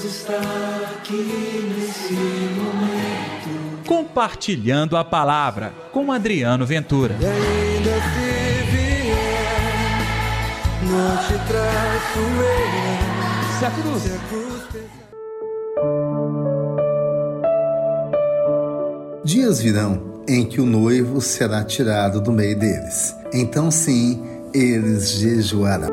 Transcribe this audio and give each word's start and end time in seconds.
Deus 0.00 0.04
está 0.04 0.40
aqui 0.94 1.74
nesse 1.76 2.14
momento. 2.14 3.86
Compartilhando 3.86 4.96
a 4.96 5.04
palavra 5.04 5.74
com 5.92 6.10
Adriano 6.10 6.64
Ventura. 6.64 7.14
E 7.20 7.26
ainda 7.26 7.90
se 7.90 8.62
vier, 8.70 9.98
não 10.84 11.16
te 11.18 11.34
traço 11.46 12.18
eu. 12.18 13.58
Se 13.58 13.64
a 13.66 13.70
cruz. 13.70 14.02
Se 14.02 14.12
a 14.12 14.18
cruz 14.28 14.62
pesar. 14.72 15.10
Dias 19.22 19.60
virão 19.60 20.22
em 20.26 20.46
que 20.46 20.62
o 20.62 20.66
noivo 20.66 21.20
será 21.20 21.62
tirado 21.62 22.22
do 22.22 22.32
meio 22.32 22.58
deles. 22.58 23.14
Então, 23.34 23.70
sim, 23.70 24.22
eles 24.54 25.10
jejuarão. 25.10 25.90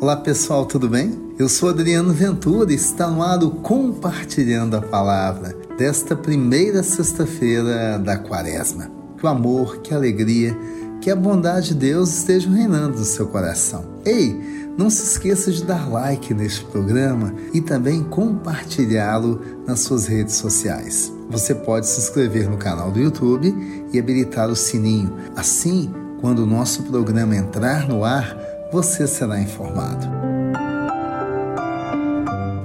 Olá 0.00 0.16
pessoal, 0.16 0.64
tudo 0.64 0.88
bem? 0.88 1.23
Eu 1.36 1.48
sou 1.48 1.68
Adriano 1.68 2.12
Ventura 2.12 2.70
e 2.70 2.76
está 2.76 3.08
no 3.10 3.20
ar 3.20 3.42
o 3.42 3.50
Compartilhando 3.50 4.76
a 4.76 4.80
Palavra 4.80 5.52
desta 5.76 6.14
primeira 6.14 6.80
sexta-feira 6.80 7.98
da 7.98 8.16
Quaresma. 8.16 8.88
Que 9.18 9.26
o 9.26 9.28
amor, 9.28 9.78
que 9.78 9.92
a 9.92 9.96
alegria, 9.96 10.56
que 11.00 11.10
a 11.10 11.16
bondade 11.16 11.70
de 11.70 11.74
Deus 11.74 12.18
estejam 12.18 12.52
reinando 12.52 13.00
no 13.00 13.04
seu 13.04 13.26
coração. 13.26 13.84
Ei, 14.04 14.68
não 14.78 14.88
se 14.88 15.02
esqueça 15.02 15.50
de 15.50 15.64
dar 15.64 15.90
like 15.90 16.32
neste 16.32 16.64
programa 16.66 17.34
e 17.52 17.60
também 17.60 18.04
compartilhá-lo 18.04 19.40
nas 19.66 19.80
suas 19.80 20.06
redes 20.06 20.36
sociais. 20.36 21.12
Você 21.30 21.52
pode 21.52 21.88
se 21.88 22.00
inscrever 22.00 22.48
no 22.48 22.56
canal 22.56 22.92
do 22.92 23.00
YouTube 23.00 23.52
e 23.92 23.98
habilitar 23.98 24.48
o 24.48 24.54
sininho. 24.54 25.12
Assim, 25.34 25.92
quando 26.20 26.44
o 26.44 26.46
nosso 26.46 26.84
programa 26.84 27.34
entrar 27.34 27.88
no 27.88 28.04
ar, 28.04 28.38
você 28.70 29.04
será 29.08 29.40
informado. 29.40 30.23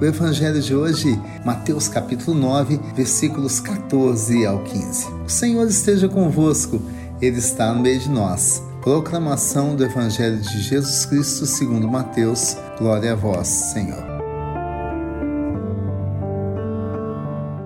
O 0.01 0.05
evangelho 0.05 0.61
de 0.61 0.73
hoje, 0.73 1.21
Mateus 1.43 1.89
capítulo 1.89 2.33
9, 2.39 2.79
versículos 2.95 3.59
14 3.59 4.45
ao 4.45 4.63
15. 4.63 5.07
O 5.25 5.29
Senhor 5.29 5.67
esteja 5.67 6.07
convosco, 6.07 6.81
ele 7.21 7.39
está 7.39 7.73
no 7.73 7.81
meio 7.81 7.99
de 7.99 8.09
nós. 8.09 8.63
Proclamação 8.81 9.75
do 9.75 9.83
evangelho 9.83 10.37
de 10.37 10.61
Jesus 10.61 11.05
Cristo, 11.05 11.45
segundo 11.45 11.85
Mateus. 11.85 12.55
Glória 12.77 13.11
a 13.11 13.15
vós, 13.15 13.47
Senhor. 13.47 14.01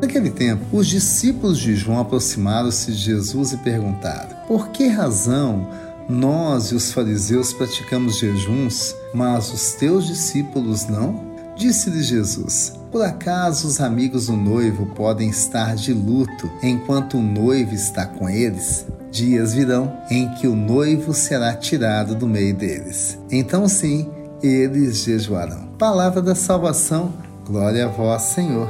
Naquele 0.01 0.31
tempo, 0.31 0.65
os 0.75 0.87
discípulos 0.87 1.59
de 1.59 1.75
João 1.75 1.99
aproximaram-se 1.99 2.93
de 2.93 2.97
Jesus 2.97 3.51
e 3.53 3.57
perguntaram: 3.57 4.35
Por 4.47 4.69
que 4.69 4.87
razão 4.87 5.69
nós 6.09 6.71
e 6.71 6.75
os 6.75 6.91
fariseus 6.91 7.53
praticamos 7.53 8.17
jejuns, 8.17 8.95
mas 9.13 9.53
os 9.53 9.73
teus 9.73 10.07
discípulos 10.07 10.87
não? 10.87 11.32
Disse-lhe 11.55 12.01
Jesus: 12.01 12.73
Por 12.91 13.03
acaso 13.03 13.67
os 13.67 13.79
amigos 13.79 14.27
do 14.27 14.35
noivo 14.35 14.87
podem 14.87 15.29
estar 15.29 15.75
de 15.75 15.93
luto 15.93 16.49
enquanto 16.61 17.17
o 17.17 17.21
noivo 17.21 17.73
está 17.73 18.05
com 18.05 18.29
eles? 18.29 18.85
Dias 19.11 19.53
virão 19.53 19.95
em 20.09 20.27
que 20.35 20.47
o 20.47 20.55
noivo 20.55 21.13
será 21.13 21.53
tirado 21.55 22.15
do 22.15 22.27
meio 22.27 22.55
deles. 22.55 23.17
Então, 23.31 23.67
sim, 23.67 24.09
eles 24.41 25.03
jejuarão. 25.03 25.67
Palavra 25.77 26.21
da 26.21 26.33
salvação, 26.33 27.13
glória 27.45 27.85
a 27.85 27.89
vós, 27.89 28.23
Senhor. 28.23 28.69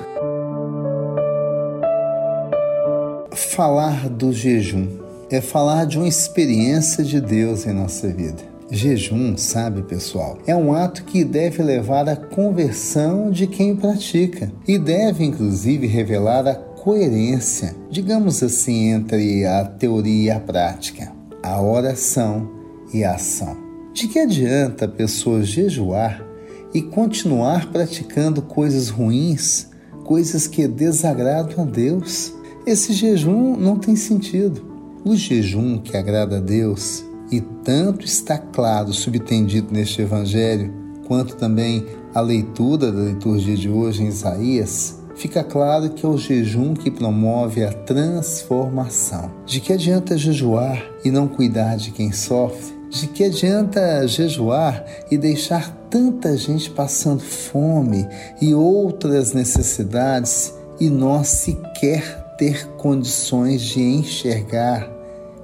Falar 3.33 4.09
do 4.09 4.33
jejum 4.33 4.87
é 5.29 5.39
falar 5.39 5.85
de 5.85 5.97
uma 5.97 6.07
experiência 6.07 7.03
de 7.03 7.21
Deus 7.21 7.65
em 7.65 7.73
nossa 7.73 8.07
vida. 8.09 8.52
Jejum, 8.71 9.37
sabe, 9.37 9.83
pessoal, 9.83 10.39
é 10.47 10.55
um 10.55 10.73
ato 10.73 11.03
que 11.03 11.23
deve 11.23 11.61
levar 11.61 12.07
à 12.07 12.15
conversão 12.15 13.29
de 13.29 13.45
quem 13.45 13.75
pratica 13.75 14.51
e 14.67 14.77
deve, 14.79 15.23
inclusive, 15.23 15.85
revelar 15.85 16.47
a 16.47 16.55
coerência, 16.55 17.75
digamos 17.89 18.41
assim, 18.41 18.89
entre 18.89 19.45
a 19.45 19.65
teoria 19.65 20.23
e 20.23 20.31
a 20.31 20.39
prática, 20.39 21.11
a 21.41 21.61
oração 21.61 22.49
e 22.93 23.03
a 23.03 23.15
ação. 23.15 23.57
De 23.93 24.07
que 24.07 24.19
adianta 24.19 24.85
a 24.85 24.87
pessoa 24.87 25.43
jejuar 25.43 26.25
e 26.73 26.81
continuar 26.81 27.71
praticando 27.71 28.41
coisas 28.41 28.89
ruins, 28.89 29.67
coisas 30.03 30.47
que 30.47 30.67
desagradam 30.67 31.63
a 31.63 31.67
Deus? 31.67 32.33
Esse 32.65 32.93
jejum 32.93 33.55
não 33.55 33.77
tem 33.77 33.95
sentido. 33.95 34.73
O 35.05 35.15
jejum 35.15 35.77
que 35.77 35.95
agrada 35.95 36.37
a 36.37 36.41
Deus, 36.41 37.05
e 37.31 37.41
tanto 37.41 38.05
está 38.05 38.37
claro 38.37 38.93
subtendido 38.93 39.67
neste 39.71 40.01
Evangelho, 40.01 40.73
quanto 41.07 41.35
também 41.35 41.85
a 42.13 42.21
leitura 42.21 42.91
da 42.91 43.01
liturgia 43.01 43.55
de 43.55 43.69
hoje 43.69 44.03
em 44.03 44.07
Isaías, 44.07 44.99
fica 45.15 45.43
claro 45.43 45.89
que 45.89 46.05
é 46.05 46.09
o 46.09 46.17
jejum 46.17 46.73
que 46.73 46.91
promove 46.91 47.63
a 47.63 47.71
transformação. 47.71 49.31
De 49.45 49.59
que 49.59 49.73
adianta 49.73 50.17
jejuar 50.17 50.83
e 51.03 51.11
não 51.11 51.27
cuidar 51.27 51.77
de 51.77 51.91
quem 51.91 52.11
sofre? 52.11 52.73
De 52.89 53.07
que 53.07 53.23
adianta 53.23 54.07
jejuar 54.07 54.85
e 55.09 55.17
deixar 55.17 55.71
tanta 55.89 56.37
gente 56.37 56.69
passando 56.69 57.21
fome 57.21 58.07
e 58.39 58.53
outras 58.53 59.33
necessidades 59.33 60.53
e 60.79 60.89
nós 60.89 61.27
sequer 61.27 62.23
ter 62.37 62.67
condições 62.77 63.61
de 63.61 63.81
enxergar 63.81 64.89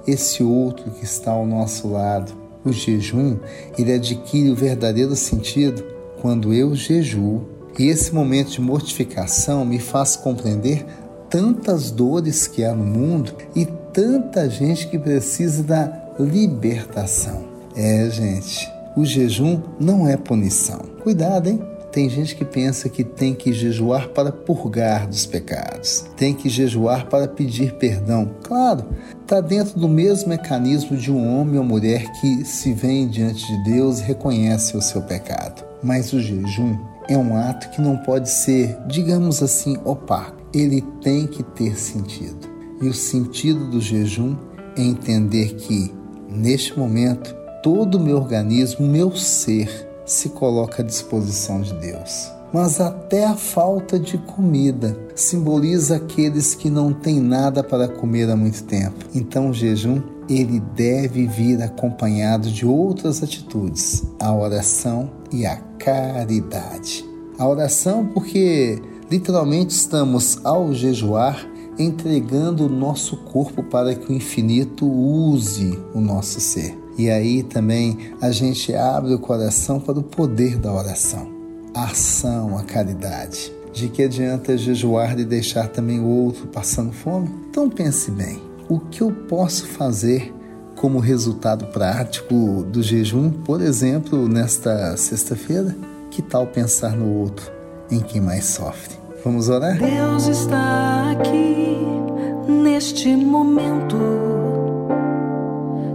esse 0.06 0.42
outro 0.42 0.90
que 0.90 1.04
está 1.04 1.32
ao 1.32 1.46
nosso 1.46 1.88
lado. 1.88 2.32
O 2.64 2.72
jejum, 2.72 3.38
ele 3.78 3.92
adquire 3.92 4.50
o 4.50 4.54
verdadeiro 4.54 5.16
sentido 5.16 5.84
quando 6.20 6.52
eu 6.52 6.74
jejuo. 6.74 7.48
E 7.78 7.86
esse 7.88 8.14
momento 8.14 8.50
de 8.50 8.60
mortificação 8.60 9.64
me 9.64 9.78
faz 9.78 10.16
compreender 10.16 10.84
tantas 11.30 11.90
dores 11.90 12.46
que 12.46 12.64
há 12.64 12.74
no 12.74 12.84
mundo 12.84 13.32
e 13.54 13.64
tanta 13.92 14.50
gente 14.50 14.88
que 14.88 14.98
precisa 14.98 15.62
da 15.62 16.12
libertação. 16.18 17.44
É, 17.76 18.10
gente, 18.10 18.68
o 18.96 19.04
jejum 19.04 19.62
não 19.78 20.06
é 20.06 20.16
punição. 20.16 20.80
Cuidado, 21.02 21.48
hein? 21.48 21.62
Tem 21.92 22.08
gente 22.08 22.36
que 22.36 22.44
pensa 22.44 22.88
que 22.88 23.02
tem 23.02 23.34
que 23.34 23.52
jejuar 23.52 24.08
para 24.10 24.30
purgar 24.30 25.08
dos 25.08 25.26
pecados, 25.26 26.04
tem 26.16 26.32
que 26.32 26.48
jejuar 26.48 27.06
para 27.08 27.26
pedir 27.26 27.74
perdão. 27.74 28.30
Claro, 28.44 28.84
está 29.22 29.40
dentro 29.40 29.78
do 29.78 29.88
mesmo 29.88 30.28
mecanismo 30.28 30.96
de 30.96 31.10
um 31.10 31.40
homem 31.40 31.58
ou 31.58 31.64
mulher 31.64 32.04
que 32.20 32.44
se 32.44 32.72
vem 32.72 33.08
diante 33.08 33.44
de 33.44 33.64
Deus 33.64 33.98
e 33.98 34.04
reconhece 34.04 34.76
o 34.76 34.82
seu 34.82 35.02
pecado. 35.02 35.64
Mas 35.82 36.12
o 36.12 36.20
jejum 36.20 36.78
é 37.08 37.18
um 37.18 37.36
ato 37.36 37.70
que 37.70 37.80
não 37.80 37.96
pode 37.96 38.30
ser, 38.30 38.78
digamos 38.86 39.42
assim, 39.42 39.76
opaco. 39.84 40.36
Ele 40.54 40.80
tem 41.02 41.26
que 41.26 41.42
ter 41.42 41.76
sentido. 41.76 42.48
E 42.80 42.86
o 42.86 42.94
sentido 42.94 43.68
do 43.68 43.80
jejum 43.80 44.36
é 44.76 44.82
entender 44.82 45.54
que, 45.54 45.92
neste 46.28 46.78
momento, 46.78 47.34
todo 47.62 47.96
o 47.96 48.00
meu 48.00 48.16
organismo, 48.16 48.86
meu 48.86 49.14
ser, 49.16 49.89
se 50.10 50.30
coloca 50.30 50.82
à 50.82 50.84
disposição 50.84 51.60
de 51.60 51.72
Deus. 51.74 52.30
Mas 52.52 52.80
até 52.80 53.26
a 53.26 53.36
falta 53.36 53.98
de 53.98 54.18
comida 54.18 54.98
simboliza 55.14 55.96
aqueles 55.96 56.54
que 56.54 56.68
não 56.68 56.92
têm 56.92 57.20
nada 57.20 57.62
para 57.62 57.86
comer 57.86 58.28
há 58.28 58.34
muito 58.34 58.64
tempo. 58.64 59.04
Então 59.14 59.50
o 59.50 59.54
jejum 59.54 60.02
ele 60.28 60.60
deve 60.74 61.26
vir 61.26 61.62
acompanhado 61.62 62.50
de 62.50 62.66
outras 62.66 63.22
atitudes, 63.22 64.04
a 64.18 64.34
oração 64.34 65.10
e 65.32 65.46
a 65.46 65.56
caridade. 65.78 67.04
A 67.38 67.46
oração 67.46 68.06
porque 68.06 68.82
literalmente 69.08 69.74
estamos 69.74 70.40
ao 70.44 70.72
jejuar 70.72 71.46
entregando 71.78 72.66
o 72.66 72.68
nosso 72.68 73.16
corpo 73.16 73.62
para 73.62 73.94
que 73.94 74.12
o 74.12 74.14
infinito 74.14 74.86
use 74.86 75.78
o 75.94 76.00
nosso 76.00 76.40
ser. 76.40 76.79
E 77.00 77.08
aí 77.08 77.42
também 77.42 77.96
a 78.20 78.30
gente 78.30 78.74
abre 78.74 79.14
o 79.14 79.18
coração 79.18 79.80
para 79.80 79.98
o 79.98 80.02
poder 80.02 80.58
da 80.58 80.70
oração, 80.70 81.32
a 81.74 81.84
ação, 81.84 82.58
a 82.58 82.62
caridade. 82.62 83.50
De 83.72 83.88
que 83.88 84.02
adianta 84.02 84.58
jejuar 84.58 85.18
e 85.18 85.24
deixar 85.24 85.68
também 85.68 85.98
o 85.98 86.04
outro 86.04 86.46
passando 86.48 86.92
fome? 86.92 87.30
Então 87.48 87.70
pense 87.70 88.10
bem: 88.10 88.42
o 88.68 88.78
que 88.78 89.00
eu 89.00 89.10
posso 89.10 89.66
fazer 89.66 90.30
como 90.76 90.98
resultado 90.98 91.68
prático 91.68 92.66
do 92.70 92.82
jejum, 92.82 93.30
por 93.30 93.62
exemplo, 93.62 94.28
nesta 94.28 94.94
sexta-feira? 94.98 95.74
Que 96.10 96.20
tal 96.20 96.48
pensar 96.48 96.94
no 96.94 97.16
outro, 97.16 97.50
em 97.90 98.00
quem 98.00 98.20
mais 98.20 98.44
sofre? 98.44 98.94
Vamos 99.24 99.48
orar? 99.48 99.78
Deus 99.78 100.26
está 100.26 101.12
aqui 101.12 101.78
neste 102.46 103.16
momento 103.16 103.96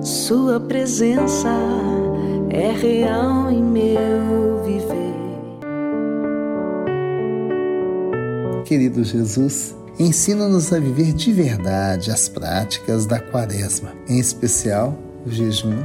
sua 0.05 0.59
presença 0.59 1.49
é 2.51 2.71
real 2.71 3.49
em 3.49 3.63
meu 3.63 4.63
viver. 4.63 5.15
Querido 8.65 9.03
Jesus, 9.03 9.75
ensina-nos 9.97 10.71
a 10.71 10.79
viver 10.79 11.11
de 11.11 11.33
verdade 11.33 12.11
as 12.11 12.29
práticas 12.29 13.07
da 13.07 13.19
Quaresma, 13.19 13.93
em 14.07 14.19
especial 14.19 14.95
o 15.25 15.31
jejum, 15.31 15.83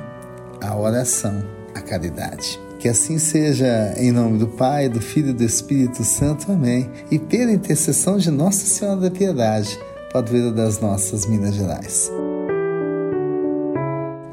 a 0.61 0.77
oração, 0.77 1.43
a 1.75 1.81
caridade. 1.81 2.61
Que 2.79 2.91
assim 2.91 3.19
seja, 3.19 3.95
em 3.97 4.13
nome 4.13 4.39
do 4.39 4.49
Pai, 4.49 4.91
do 4.91 5.01
Filho 5.01 5.31
e 5.31 5.35
do 5.35 5.45
Espírito 5.45 6.05
Santo. 6.05 6.53
Amém. 6.53 6.91
E 7.11 7.19
pela 7.19 7.53
intercessão 7.53 8.19
de 8.19 8.31
Nossa 8.31 8.67
Senhora 8.67 9.01
da 9.01 9.11
Piedade, 9.11 9.79
padroeira 10.13 10.53
das 10.53 10.79
nossas 10.79 11.25
Minas 11.25 11.55
Gerais. 11.55 12.11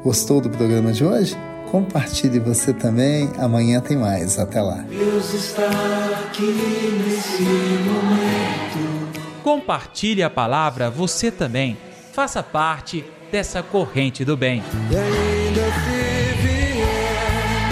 Gostou 0.08 0.40
do 0.40 0.48
programa 0.48 0.90
de 0.90 1.04
hoje? 1.04 1.36
Compartilhe 1.70 2.38
você 2.38 2.72
também. 2.72 3.30
Amanhã 3.36 3.78
tem 3.78 3.94
mais. 3.94 4.38
Até 4.38 4.62
lá. 4.62 4.76
Deus 4.88 5.34
está 5.34 5.68
aqui 6.24 6.46
nesse 7.06 7.42
momento. 7.42 9.20
Compartilhe 9.44 10.22
a 10.22 10.30
palavra 10.30 10.88
você 10.88 11.30
também. 11.30 11.76
Faça 12.10 12.42
parte 12.42 13.04
dessa 13.30 13.62
corrente 13.62 14.24
do 14.24 14.34
bem. 14.34 14.62
E 14.90 14.96
ainda 14.96 15.60
se 15.60 16.00
vier, 16.42 17.68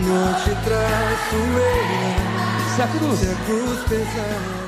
não 0.00 0.34
te 0.34 0.50
traço 0.64 1.36
eu. 1.36 2.74
Se 2.74 2.82
a 2.82 2.88
cruz 2.88 3.20
Se 3.20 3.26
a 3.28 3.34
cruz 3.46 3.78
pesar. 3.88 4.63